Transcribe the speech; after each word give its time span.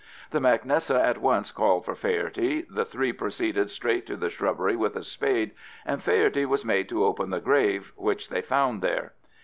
The 0.31 0.39
mac 0.39 0.65
Nessa 0.65 0.99
at 0.99 1.19
once 1.19 1.51
called 1.51 1.85
for 1.85 1.93
Faherty; 1.93 2.65
the 2.67 2.83
three 2.85 3.13
proceeded 3.13 3.69
straight 3.69 4.07
to 4.07 4.17
the 4.17 4.31
shrubbery 4.31 4.75
with 4.75 4.95
a 4.95 5.03
spade, 5.03 5.51
and 5.85 6.01
Faherty 6.01 6.43
was 6.43 6.65
made 6.65 6.89
to 6.89 7.05
open 7.05 7.29
the 7.29 7.39
grave 7.39 7.93
which 7.95 8.29
they 8.29 8.41
found 8.41 8.81
there. 8.81 9.13